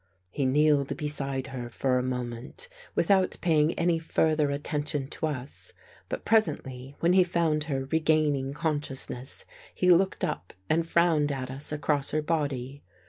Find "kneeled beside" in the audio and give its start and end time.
0.47-1.45